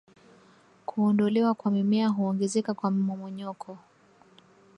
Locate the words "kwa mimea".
1.53-2.07